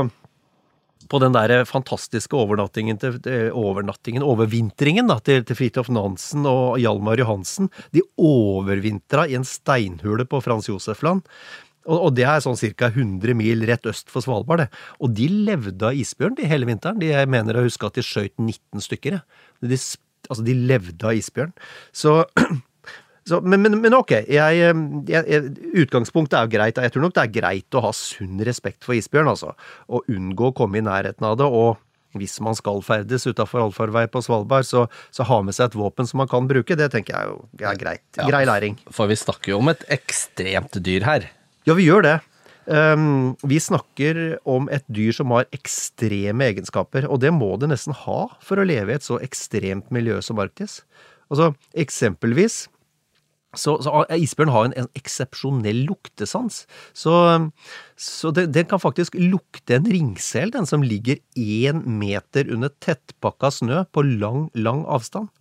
på 1.07 1.19
den 1.23 1.35
der 1.35 1.63
fantastiske 1.67 2.35
overnattingen, 2.35 2.97
til, 2.99 3.15
overnattingen 3.55 4.25
overvintringen 4.25 5.07
da, 5.07 5.19
til, 5.23 5.45
til 5.47 5.55
Fridtjof 5.55 5.87
Nansen 5.93 6.47
og 6.49 6.81
Hjalmar 6.81 7.21
Johansen. 7.21 7.69
De 7.95 8.03
overvintra 8.19 9.27
i 9.29 9.37
en 9.39 9.47
steinhule 9.47 10.27
på 10.27 10.41
Frans 10.43 10.67
Josef-land. 10.67 11.23
Og, 11.87 12.09
det 12.17 12.25
er 12.27 12.41
sånn 12.43 12.57
ca. 12.75 12.89
100 12.91 13.37
mil 13.39 13.63
rett 13.69 13.85
øst 13.87 14.11
for 14.11 14.25
Svalbard. 14.25 14.65
det. 14.65 14.67
Og 14.99 15.13
de 15.15 15.29
levde 15.47 15.87
av 15.87 15.95
isbjørn 15.95 16.35
de 16.35 16.49
hele 16.49 16.67
vinteren. 16.67 16.99
De, 16.99 17.13
jeg 17.13 17.31
mener 17.31 17.55
å 17.55 17.63
huske 17.63 17.87
at 17.87 17.95
de 17.95 18.03
skjøt 18.03 18.33
19 18.35 18.83
stykker. 18.83 19.21
De, 19.63 19.77
altså, 20.27 20.43
de 20.43 20.57
levde 20.67 21.07
av 21.07 21.15
isbjørn. 21.15 21.55
Så 21.95 22.19
så, 23.27 23.41
men, 23.43 23.59
men, 23.59 23.75
men, 23.83 23.95
ok, 23.97 24.13
jeg, 24.31 24.75
jeg, 25.09 25.49
utgangspunktet 25.83 26.37
er 26.37 26.45
jo 26.45 26.53
greit. 26.53 26.77
Jeg 26.79 26.93
tror 26.93 27.03
nok 27.03 27.15
det 27.17 27.25
er 27.25 27.33
greit 27.33 27.75
å 27.75 27.83
ha 27.83 27.91
sunn 27.95 28.39
respekt 28.47 28.87
for 28.87 28.95
isbjørn, 28.95 29.27
altså. 29.33 29.51
Og 29.91 30.07
unngå 30.13 30.51
å 30.51 30.55
komme 30.55 30.79
i 30.79 30.85
nærheten 30.85 31.27
av 31.27 31.35
det. 31.41 31.49
Og 31.49 31.75
hvis 32.15 32.37
man 32.43 32.55
skal 32.57 32.79
ferdes 32.85 33.27
utafor 33.27 33.65
allfarvei 33.65 34.05
på 34.11 34.21
Svalbard, 34.23 34.67
så, 34.67 34.85
så, 35.11 35.25
ha 35.27 35.41
med 35.43 35.57
seg 35.57 35.69
et 35.69 35.77
våpen 35.79 36.07
som 36.07 36.21
man 36.23 36.31
kan 36.31 36.47
bruke. 36.47 36.77
Det 36.79 36.87
tenker 36.93 37.17
jeg 37.17 37.33
jo 37.33 37.67
er 37.67 37.81
greit. 37.81 38.05
Ja, 38.15 38.29
Grei 38.31 38.45
læring. 38.47 38.79
For 38.95 39.11
vi 39.11 39.19
snakker 39.19 39.53
jo 39.53 39.59
om 39.59 39.73
et 39.73 39.83
ekstremt 39.93 40.79
dyr 40.87 41.07
her. 41.07 41.27
Ja, 41.67 41.75
vi 41.75 41.89
gjør 41.89 42.07
det. 42.07 42.15
Um, 42.67 43.35
vi 43.47 43.59
snakker 43.63 44.37
om 44.47 44.71
et 44.71 44.83
dyr 44.91 45.15
som 45.15 45.31
har 45.35 45.47
ekstreme 45.55 46.49
egenskaper, 46.49 47.07
og 47.07 47.21
det 47.23 47.31
må 47.35 47.53
det 47.59 47.71
nesten 47.71 47.95
ha 47.95 48.21
for 48.43 48.59
å 48.59 48.65
leve 48.67 48.91
i 48.91 48.97
et 48.97 49.05
så 49.05 49.19
ekstremt 49.23 49.91
miljø 49.95 50.19
som 50.23 50.39
Arktis. 50.43 50.81
Altså, 51.31 51.53
eksempelvis 51.75 52.65
så, 53.55 53.77
så 53.81 54.03
isbjørn 54.11 54.51
har 54.51 54.67
en, 54.67 54.75
en 54.83 54.89
eksepsjonell 54.97 55.85
luktesans. 55.87 56.65
Så, 56.97 57.13
så 57.95 58.33
den 58.35 58.67
kan 58.67 58.81
faktisk 58.83 59.15
lukte 59.15 59.77
en 59.77 59.87
ringsel, 59.87 60.51
den 60.53 60.67
som 60.69 60.83
ligger 60.83 61.21
én 61.39 61.83
meter 61.87 62.51
under 62.53 62.73
tettpakka 62.83 63.53
snø 63.61 63.85
på 63.95 64.03
lang, 64.17 64.49
lang 64.57 64.83
avstand. 64.85 65.31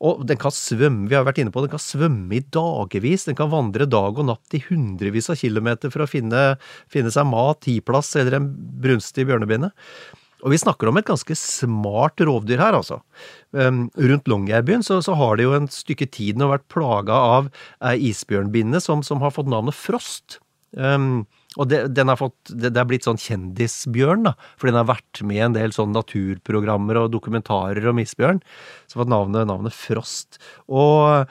Og 0.00 0.22
den 0.24 0.38
kan 0.40 0.52
svømme, 0.54 1.10
vi 1.10 1.16
har 1.16 1.26
vært 1.28 1.42
inne 1.42 1.52
på, 1.52 1.60
den 1.60 1.72
kan 1.74 1.82
svømme 1.82 2.38
i 2.38 2.44
dagevis. 2.56 3.26
Den 3.28 3.36
kan 3.36 3.50
vandre 3.52 3.84
dag 3.88 4.16
og 4.16 4.30
natt 4.30 4.56
i 4.56 4.62
hundrevis 4.70 5.28
av 5.32 5.36
kilometer 5.40 5.92
for 5.92 6.06
å 6.06 6.08
finne, 6.08 6.54
finne 6.92 7.12
seg 7.12 7.28
mat, 7.28 7.60
tiplass 7.66 8.14
eller 8.16 8.38
en 8.38 8.48
brunstig 8.80 9.26
bjørnebinne. 9.28 9.68
Og 10.44 10.54
vi 10.54 10.60
snakker 10.60 10.90
om 10.90 11.00
et 11.00 11.08
ganske 11.08 11.36
smart 11.38 12.20
rovdyr 12.24 12.62
her, 12.62 12.76
altså. 12.78 13.00
Um, 13.52 13.88
rundt 13.98 14.30
Longyearbyen 14.30 14.84
så, 14.86 15.00
så, 15.04 15.16
har 15.18 15.36
det 15.36 15.48
jo 15.48 15.56
en 15.56 15.68
stykke 15.72 16.06
tid 16.12 16.38
nå 16.38 16.50
vært 16.52 16.68
plaga 16.72 17.16
av 17.34 17.50
ei 17.90 17.96
isbjørnbinne 18.10 18.80
som, 18.82 19.04
som, 19.06 19.20
har 19.24 19.34
fått 19.34 19.50
navnet 19.50 19.76
Frost. 19.76 20.38
Um, 20.78 21.26
og 21.58 21.66
det, 21.66 21.80
fått, 22.20 22.52
det, 22.52 22.70
det 22.70 22.78
er 22.78 22.86
blitt 22.86 23.06
sånn 23.08 23.18
kjendisbjørn, 23.18 24.28
da, 24.28 24.36
for 24.54 24.70
den 24.70 24.78
har 24.78 24.86
vært 24.86 25.22
med 25.26 25.40
i 25.40 25.42
en 25.48 25.56
del 25.56 25.74
sånn 25.74 25.90
naturprogrammer 25.96 27.00
og 27.00 27.10
dokumentarer 27.10 27.88
om 27.90 27.98
isbjørn. 27.98 28.38
Så 28.86 28.94
har 28.94 29.02
fått 29.02 29.10
navnet, 29.10 29.48
navnet 29.50 29.74
Frost. 29.74 30.38
Og 30.70 31.26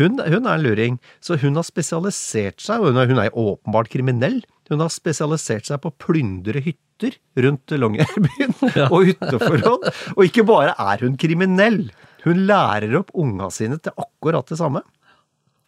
hun, 0.00 0.18
hun, 0.18 0.40
er 0.42 0.56
en 0.56 0.64
luring, 0.66 0.98
så 1.22 1.38
hun 1.38 1.60
har 1.60 1.68
spesialisert 1.68 2.58
seg, 2.64 2.82
og 2.82 2.90
hun 2.90 3.04
er, 3.04 3.12
hun 3.12 3.22
er 3.22 3.38
åpenbart 3.38 3.92
kriminell. 3.94 4.40
Hun 4.72 4.82
har 4.82 4.90
spesialisert 4.90 5.70
seg 5.70 5.78
på 5.82 5.92
å 5.92 6.00
plyndre 6.08 6.64
hytter 6.64 6.91
hytter 7.08 7.46
rundt 7.46 7.74
Longyearbyen 7.82 8.56
ja. 8.78 8.88
og 8.88 9.08
hytteforhold. 9.10 9.86
Og 10.16 10.24
ikke 10.26 10.46
bare 10.48 10.74
er 10.78 11.04
hun 11.06 11.18
kriminell, 11.20 11.84
hun 12.26 12.44
lærer 12.48 12.98
opp 13.00 13.12
unga 13.18 13.50
sine 13.54 13.80
til 13.82 13.94
akkurat 13.96 14.48
det 14.48 14.60
samme. 14.60 14.84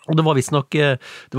Og 0.05 0.19
det 0.19 0.25
var 0.27 0.37
visstnok 0.37 0.75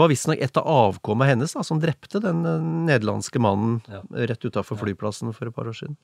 visst 0.10 0.30
et 0.34 0.58
av 0.58 0.66
avkommet 0.66 1.30
hennes 1.30 1.52
da, 1.54 1.62
som 1.66 1.78
drepte 1.82 2.22
den 2.24 2.42
eh, 2.50 2.64
nederlandske 2.90 3.42
mannen 3.42 3.78
ja. 3.92 4.02
rett 4.32 4.42
utafor 4.42 4.80
flyplassen 4.80 5.34
for 5.36 5.50
et 5.50 5.56
par 5.56 5.70
år 5.70 5.76
siden. 5.78 5.98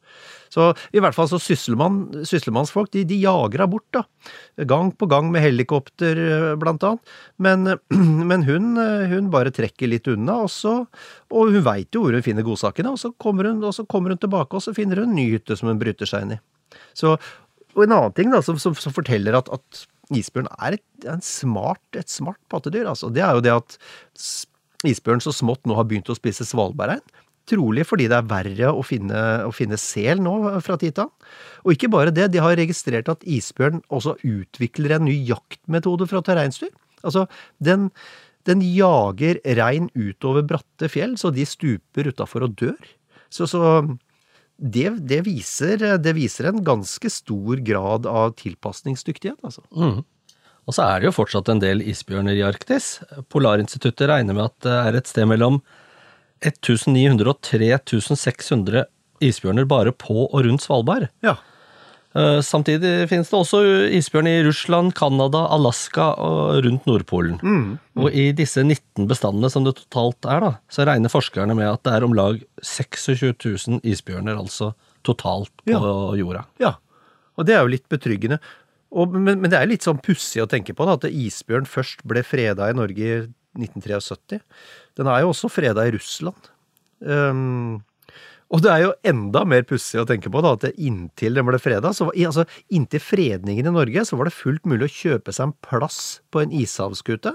Så 0.53 0.68
i 0.94 1.01
hvert 1.01 1.18
fall 1.18 1.30
så 1.32 1.39
sysselmann, 1.41 2.24
sysselmannsfolk 2.27 2.91
de, 2.94 3.06
de 3.10 3.18
jager 3.24 3.63
henne 3.63 3.72
bort, 3.72 3.88
da. 3.96 4.03
Gang 4.70 4.91
på 4.94 5.10
gang 5.10 5.32
med 5.34 5.46
helikopter, 5.48 6.22
eh, 6.27 6.48
blant 6.62 6.86
annet. 6.86 7.15
Men, 7.41 7.74
men 8.30 8.46
hun, 8.46 8.75
hun, 9.10 9.32
bare 9.34 9.53
trekker 9.56 9.89
litt 9.89 10.10
unna, 10.12 10.44
og, 10.46 10.51
så, 10.53 10.84
og 11.34 11.56
hun 11.56 11.65
veit 11.65 11.89
jo 11.96 12.06
hvor 12.06 12.18
hun 12.18 12.25
finner 12.25 12.46
godsakene, 12.46 12.94
og 12.94 13.01
så, 13.01 13.13
kommer 13.18 13.50
hun, 13.50 13.63
og 13.65 13.74
så 13.77 13.88
kommer 13.89 14.13
hun 14.13 14.22
tilbake, 14.22 14.53
og 14.58 14.65
så 14.65 14.75
finner 14.77 15.01
hun 15.01 15.10
en 15.10 15.18
ny 15.18 15.32
hytte 15.34 15.58
som 15.58 15.72
hun 15.72 15.82
bryter 15.82 16.10
seg 16.10 16.27
inn 16.27 16.38
i. 16.38 16.44
Så, 16.98 17.15
og 17.72 17.86
en 17.86 17.96
annen 17.96 18.13
ting 18.13 18.30
da, 18.30 18.44
som, 18.46 18.60
som, 18.62 18.77
som 18.77 18.94
forteller 18.94 19.34
at, 19.39 19.50
at 19.50 19.86
isbjørn 20.18 20.50
er 20.60 20.77
et, 20.77 20.86
smart, 21.25 21.84
et 21.98 22.12
smart 22.12 22.39
pattedyr. 22.51 22.88
Altså. 22.91 23.12
Det 23.13 23.24
er 23.25 23.38
jo 23.38 23.44
det 23.46 23.53
at 23.56 23.77
isbjørn 24.88 25.24
så 25.24 25.34
smått 25.36 25.68
nå 25.70 25.77
har 25.77 25.88
begynt 25.89 26.12
å 26.12 26.18
spise 26.18 26.48
svalbardrein. 26.48 27.03
Trolig 27.50 27.84
fordi 27.89 28.06
det 28.12 28.20
er 28.20 28.27
verre 28.30 28.70
å 28.72 28.84
finne, 28.86 29.22
å 29.48 29.51
finne 29.56 29.80
sel 29.82 30.22
nå 30.24 30.36
fra 30.63 30.77
tid 30.80 30.96
til 30.96 31.08
annen. 31.08 31.32
Og 31.65 31.74
ikke 31.75 31.89
bare 31.94 32.13
det, 32.13 32.30
de 32.34 32.41
har 32.44 32.58
registrert 32.58 33.10
at 33.12 33.25
isbjørn 33.25 33.82
også 33.89 34.18
utvikler 34.27 34.98
en 34.98 35.08
ny 35.10 35.15
jaktmetode 35.27 36.08
for 36.10 36.22
å 36.22 36.25
ta 36.25 36.38
reinsdyr. 36.38 36.72
Altså, 37.01 37.25
den, 37.63 37.89
den 38.50 38.62
jager 38.65 39.41
rein 39.58 39.89
utover 39.98 40.46
bratte 40.48 40.89
fjell, 40.91 41.18
så 41.18 41.34
de 41.34 41.48
stuper 41.50 42.12
utafor 42.13 42.46
og 42.46 42.56
dør. 42.62 42.77
Så, 43.34 43.50
så 43.50 43.62
det, 44.62 44.89
det, 45.10 45.24
viser, 45.25 45.82
det, 45.98 46.13
viser, 46.13 46.51
en 46.51 46.63
ganske 46.63 47.10
stor 47.10 47.62
grad 47.65 48.06
av 48.06 48.36
tilpasningsdyktighet, 48.38 49.39
altså. 49.41 49.63
Mm. 49.74 50.03
Og 50.70 50.75
så 50.77 50.86
er 50.86 51.01
det 51.01 51.10
jo 51.10 51.15
fortsatt 51.18 51.50
en 51.50 51.62
del 51.63 51.82
isbjørner 51.82 52.38
i 52.38 52.44
Arktis. 52.46 53.00
Polarinstituttet 53.34 54.06
regner 54.12 54.38
med 54.38 54.46
at 54.46 54.58
det 54.68 54.75
er 54.77 54.98
et 55.00 55.10
sted 55.10 55.25
mellom 55.27 55.58
1900 56.46 57.25
og 57.32 57.41
3600 57.41 58.86
isbjørner 59.22 59.65
bare 59.70 59.94
på 59.94 60.27
og 60.27 60.38
rundt 60.46 60.63
Svalbard. 60.63 61.10
Ja. 61.25 61.39
Eh, 62.12 62.41
samtidig 62.44 63.08
finnes 63.08 63.30
det 63.32 63.38
også 63.38 63.62
isbjørn 63.96 64.27
i 64.27 64.41
Russland, 64.44 64.91
Canada, 64.98 65.46
Alaska 65.56 66.10
og 66.20 66.60
rundt 66.65 66.88
Nordpolen. 66.89 67.38
Mm, 67.39 67.62
mm. 67.77 68.01
Og 68.03 68.12
i 68.12 68.30
disse 68.36 68.63
19 68.65 69.08
bestandene 69.08 69.51
som 69.53 69.63
det 69.63 69.77
totalt 69.80 70.27
er, 70.27 70.44
da, 70.44 70.51
så 70.72 70.88
regner 70.88 71.13
forskerne 71.13 71.56
med 71.56 71.70
at 71.70 71.84
det 71.88 71.94
er 71.96 72.08
om 72.08 72.15
lag 72.18 72.41
26 72.60 73.32
000 73.32 73.80
isbjørner 73.88 74.36
altså 74.36 74.74
totalt 75.08 75.53
på 75.63 75.72
ja. 75.72 75.84
jorda. 76.20 76.44
Ja, 76.62 76.75
og 77.39 77.48
det 77.48 77.56
er 77.56 77.63
jo 77.63 77.72
litt 77.72 77.88
betryggende. 77.91 78.41
Og, 78.91 79.15
men, 79.15 79.39
men, 79.39 79.48
det 79.53 79.62
er 79.62 79.70
litt 79.72 79.88
sånn 79.88 80.01
pussig 80.03 80.44
å 80.44 80.50
tenke 80.51 80.75
på 80.75 80.88
da, 80.88 80.98
at 81.00 81.08
isbjørn 81.08 81.70
først 81.70 82.03
ble 82.08 82.25
freda 82.27 82.68
i 82.68 82.75
Norge 82.75 83.08
i 83.08 83.22
1973. 83.56 84.41
Den 85.00 85.08
er 85.08 85.24
jo 85.24 85.32
også 85.32 85.51
freda 85.51 85.88
i 85.88 85.96
Russland. 85.96 86.51
Um, 87.00 87.80
og 88.51 88.63
det 88.63 88.72
er 88.72 88.81
jo 88.84 88.96
enda 89.08 89.43
mer 89.48 89.63
pussig 89.67 90.01
å 90.01 90.08
tenke 90.08 90.31
på 90.31 90.41
da, 90.43 90.53
at 90.58 90.65
inntil 90.75 91.38
den 91.39 91.48
ble 91.48 91.60
freda, 91.62 91.93
så 91.96 92.10
altså, 92.12 92.43
inntil 92.74 93.03
fredningen 93.03 93.70
i 93.70 93.75
Norge, 93.75 94.03
så 94.08 94.20
var 94.20 94.27
det 94.27 94.36
fullt 94.36 94.67
mulig 94.67 94.89
å 94.89 94.96
kjøpe 94.96 95.31
seg 95.36 95.50
en 95.50 95.55
plass 95.63 96.01
på 96.36 96.43
en 96.43 96.55
ishavsskute, 96.55 97.31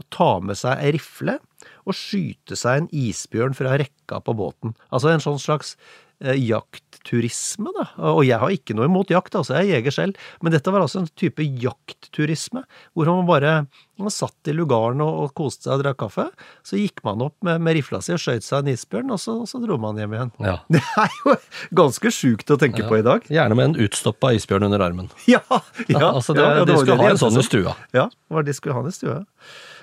og 0.00 0.08
ta 0.14 0.30
med 0.40 0.58
seg 0.58 0.80
ei 0.80 0.94
rifle 0.96 1.36
og 1.84 1.96
skyte 1.96 2.56
seg 2.56 2.80
en 2.80 2.88
isbjørn 2.96 3.56
fra 3.56 3.76
rekka 3.80 4.22
på 4.24 4.36
båten. 4.36 4.72
Altså 4.88 5.12
en 5.12 5.22
sånn 5.22 5.42
slags 5.42 5.74
Eh, 6.22 6.38
jaktturisme, 6.38 7.72
da. 7.74 7.88
Og 8.14 8.22
jeg 8.24 8.38
har 8.38 8.52
ikke 8.54 8.76
noe 8.78 8.86
imot 8.86 9.10
jakt, 9.10 9.34
altså, 9.34 9.58
jeg 9.58 9.66
er 9.66 9.80
jeger 9.80 9.94
selv, 9.96 10.20
men 10.40 10.54
dette 10.54 10.70
var 10.70 10.84
altså 10.84 11.02
en 11.02 11.08
type 11.18 11.42
jaktturisme, 11.42 12.62
hvor 12.94 13.10
man 13.10 13.26
bare 13.26 13.54
man 14.00 14.10
satt 14.10 14.48
i 14.50 14.54
lugaren 14.54 15.02
og, 15.04 15.18
og 15.24 15.34
koste 15.38 15.68
seg 15.68 15.76
og 15.76 15.84
drakk 15.84 16.00
kaffe. 16.02 16.26
Så 16.66 16.78
gikk 16.80 17.02
man 17.06 17.22
opp 17.24 17.36
med, 17.46 17.62
med 17.62 17.76
rifla 17.78 18.00
si 18.02 18.14
og 18.14 18.22
skjøt 18.22 18.46
seg 18.46 18.64
en 18.64 18.72
isbjørn, 18.74 19.12
og 19.14 19.20
så, 19.22 19.36
så, 19.48 19.60
dro 19.62 19.78
man 19.80 19.98
hjem 20.00 20.16
igjen. 20.16 20.32
Ja. 20.42 20.56
Det 20.74 20.82
er 20.82 21.18
jo 21.20 21.36
ganske 21.82 22.14
sjukt 22.14 22.50
å 22.50 22.58
tenke 22.60 22.82
ja. 22.82 22.88
på 22.90 22.98
i 22.98 23.04
dag. 23.06 23.28
Gjerne 23.30 23.58
med 23.58 23.70
en 23.70 23.76
utstoppa 23.86 24.32
isbjørn 24.38 24.68
under 24.70 24.82
armen. 24.84 25.12
Ja, 25.34 25.40
ja, 25.88 26.10
altså 26.10 26.34
det, 26.36 26.44
det 26.44 26.66
de 26.68 26.74
skulle 26.78 26.98
ha 27.00 27.12
en 27.14 27.18
sånn 27.18 27.38
i 27.40 27.42
stua. 27.46 27.72
Ja, 27.96 28.04
det 28.10 28.36
var 28.36 28.44
de 28.46 28.54
skulle 28.54 28.76
ha 28.76 28.82
en 28.84 28.90
i 28.90 28.94
stua. 28.94 29.22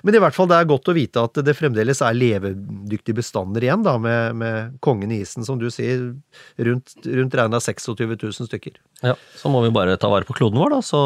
Men 0.06 0.18
i 0.18 0.22
hvert 0.22 0.36
fall 0.36 0.48
det 0.50 0.58
er 0.58 0.70
godt 0.70 0.90
å 0.90 0.96
vite 0.96 1.24
at 1.24 1.40
det 1.46 1.56
fremdeles 1.58 2.02
er 2.06 2.18
levedyktige 2.18 3.18
bestander 3.20 3.66
igjen, 3.66 3.84
da, 3.86 3.96
med, 4.02 4.38
med 4.38 4.80
kongen 4.84 5.14
i 5.14 5.22
isen, 5.26 5.46
som 5.46 5.60
du 5.62 5.68
sier, 5.74 6.12
rundt, 6.58 6.96
rundt 7.06 7.38
regna 7.38 7.62
26 7.62 7.94
000 8.16 8.50
stykker. 8.50 8.80
Ja, 9.06 9.16
så 9.38 9.52
må 9.54 9.62
vi 9.66 9.74
bare 9.74 9.98
ta 10.02 10.10
vare 10.12 10.28
på 10.28 10.38
kloden 10.38 10.62
vår, 10.62 10.78
da, 10.78 10.82
så 10.86 11.02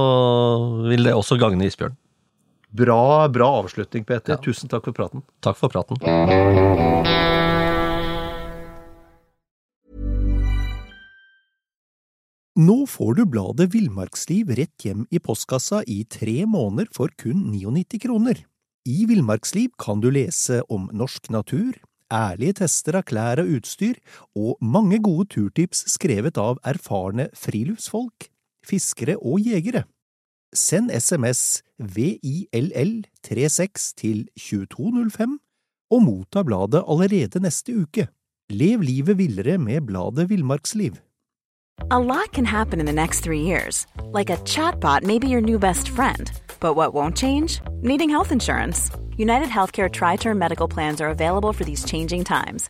vil 0.88 1.08
det 1.08 1.16
også 1.16 1.40
gagne 1.42 1.68
isbjørn. 1.68 1.98
Bra, 2.76 3.28
bra 3.30 3.48
avslutning, 3.62 4.04
Peter. 4.04 4.34
Ja. 4.36 4.42
Tusen 4.44 4.68
takk 4.68 4.90
for 4.90 4.96
praten. 4.96 5.22
Takk 5.46 5.56
for 5.56 5.72
praten. 5.72 6.00
Nå 12.56 12.76
får 12.88 13.16
du 13.16 13.24
bladet 13.28 13.70
Villmarksliv 13.72 14.52
rett 14.60 14.88
hjem 14.88 15.06
i 15.12 15.20
postkassa 15.24 15.84
i 15.88 16.02
tre 16.04 16.44
måneder 16.48 16.92
for 16.96 17.12
kun 17.20 17.48
99 17.54 18.02
kroner. 18.04 18.44
I 18.88 19.08
Villmarksliv 19.08 19.72
kan 19.80 20.04
du 20.04 20.10
lese 20.12 20.62
om 20.72 20.90
norsk 20.92 21.32
natur, 21.32 21.80
ærlige 22.12 22.60
tester 22.62 23.00
av 23.00 23.08
klær 23.08 23.44
og 23.44 23.56
utstyr, 23.56 24.00
og 24.36 24.60
mange 24.60 25.00
gode 25.04 25.30
turtips 25.32 25.88
skrevet 25.96 26.40
av 26.42 26.60
erfarne 26.68 27.32
friluftsfolk, 27.40 28.30
fiskere 28.68 29.16
og 29.22 29.44
jegere. 29.48 29.88
Send 30.56 30.92
SMS 30.92 31.64
VILL36 31.84 33.94
til 33.98 34.28
2205 34.40 35.40
og 35.92 36.04
motta 36.04 36.44
bladet 36.44 36.84
allerede 36.88 37.40
neste 37.44 37.82
uke. 37.82 38.08
Lev 38.50 38.82
livet 38.82 39.18
villere 39.18 39.58
med 39.58 39.82
bladet 39.82 40.30
Villmarksliv. 40.30 40.92
A 41.92 42.00
lot 42.00 42.32
can 42.34 42.46
happen 42.46 42.80
in 42.80 42.86
the 42.86 42.94
next 42.94 43.24
three 43.24 43.42
years. 43.42 43.86
Like 44.14 44.30
a 44.30 44.38
chatbot 44.38 45.04
may 45.04 45.20
be 45.20 45.28
your 45.28 45.42
new 45.42 45.60
best 45.60 45.90
friend. 45.90 46.32
But 46.62 46.76
what 46.76 46.94
won't 46.94 47.18
change? 47.18 47.60
Needing 47.84 48.10
health 48.10 48.32
insurance. 48.32 48.90
United 49.18 49.50
Healthcare 49.50 49.90
Tri 49.90 50.16
Term 50.16 50.40
Medical 50.40 50.70
Plans 50.70 51.02
are 51.02 51.10
available 51.10 51.52
for 51.54 51.66
these 51.66 51.84
changing 51.86 52.24
times. 52.24 52.70